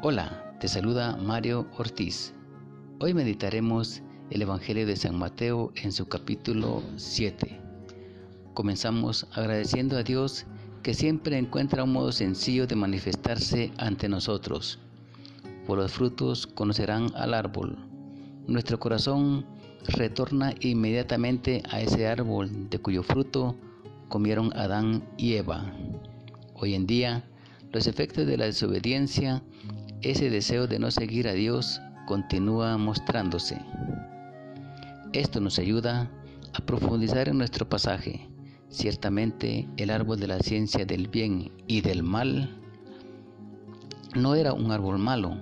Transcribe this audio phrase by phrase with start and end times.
[0.00, 2.32] Hola, te saluda Mario Ortiz.
[3.00, 7.60] Hoy meditaremos el Evangelio de San Mateo en su capítulo 7.
[8.54, 10.46] Comenzamos agradeciendo a Dios
[10.84, 14.78] que siempre encuentra un modo sencillo de manifestarse ante nosotros.
[15.66, 17.76] Por los frutos conocerán al árbol.
[18.46, 19.44] Nuestro corazón
[19.84, 23.56] retorna inmediatamente a ese árbol de cuyo fruto
[24.08, 25.72] comieron Adán y Eva.
[26.54, 27.28] Hoy en día,
[27.72, 29.42] los efectos de la desobediencia
[30.02, 33.60] ese deseo de no seguir a Dios continúa mostrándose.
[35.12, 36.10] Esto nos ayuda
[36.54, 38.28] a profundizar en nuestro pasaje.
[38.68, 42.58] Ciertamente el árbol de la ciencia del bien y del mal
[44.14, 45.36] no era un árbol malo,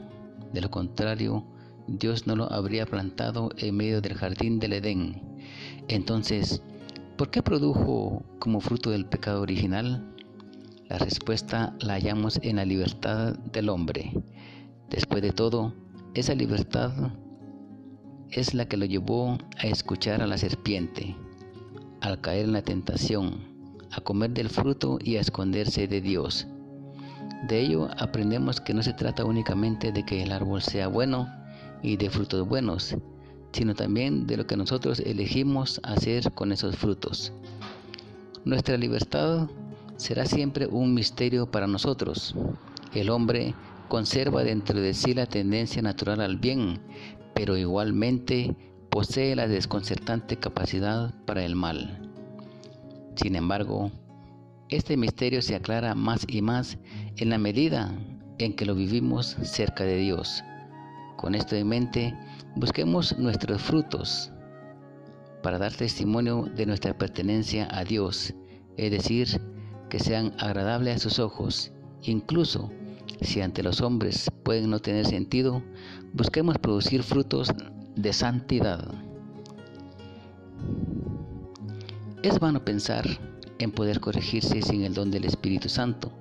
[0.52, 1.44] de lo contrario,
[1.86, 5.22] Dios no lo habría plantado en medio del jardín del Edén.
[5.88, 6.62] Entonces,
[7.16, 10.12] ¿por qué produjo como fruto del pecado original?
[10.88, 14.12] La respuesta la hallamos en la libertad del hombre.
[14.90, 15.72] Después de todo,
[16.14, 16.92] esa libertad
[18.30, 21.16] es la que lo llevó a escuchar a la serpiente,
[22.00, 23.40] al caer en la tentación,
[23.90, 26.46] a comer del fruto y a esconderse de Dios.
[27.48, 31.28] De ello aprendemos que no se trata únicamente de que el árbol sea bueno
[31.82, 32.96] y de frutos buenos,
[33.52, 37.32] sino también de lo que nosotros elegimos hacer con esos frutos.
[38.44, 39.48] Nuestra libertad
[39.96, 42.34] será siempre un misterio para nosotros.
[42.94, 43.54] El hombre
[43.88, 46.80] conserva dentro de sí la tendencia natural al bien,
[47.34, 48.56] pero igualmente
[48.90, 52.10] posee la desconcertante capacidad para el mal.
[53.14, 53.90] Sin embargo,
[54.68, 56.78] este misterio se aclara más y más
[57.16, 57.94] en la medida
[58.38, 60.42] en que lo vivimos cerca de Dios.
[61.16, 62.14] Con esto en mente,
[62.56, 64.32] busquemos nuestros frutos
[65.42, 68.34] para dar testimonio de nuestra pertenencia a Dios,
[68.76, 69.40] es decir,
[69.88, 72.70] que sean agradables a sus ojos, incluso
[73.20, 75.62] si ante los hombres pueden no tener sentido,
[76.12, 77.52] busquemos producir frutos
[77.94, 78.92] de santidad.
[82.22, 83.06] Es vano pensar
[83.58, 86.12] en poder corregirse sin el don del Espíritu Santo.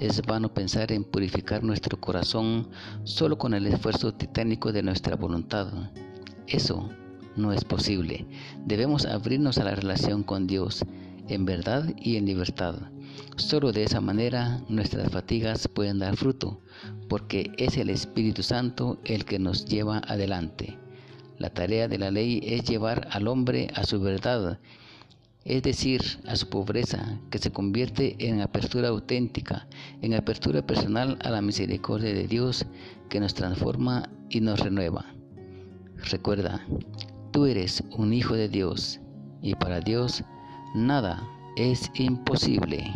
[0.00, 2.68] Es vano pensar en purificar nuestro corazón
[3.04, 5.68] solo con el esfuerzo titánico de nuestra voluntad.
[6.46, 6.88] Eso
[7.36, 8.26] no es posible.
[8.64, 10.84] Debemos abrirnos a la relación con Dios
[11.28, 12.76] en verdad y en libertad.
[13.36, 16.60] Solo de esa manera nuestras fatigas pueden dar fruto,
[17.08, 20.78] porque es el Espíritu Santo el que nos lleva adelante.
[21.38, 24.58] La tarea de la ley es llevar al hombre a su verdad,
[25.44, 29.66] es decir, a su pobreza, que se convierte en apertura auténtica,
[30.02, 32.66] en apertura personal a la misericordia de Dios
[33.08, 35.06] que nos transforma y nos renueva.
[36.10, 36.66] Recuerda,
[37.30, 39.00] tú eres un hijo de Dios
[39.40, 40.24] y para Dios
[40.74, 42.92] nada es imposible.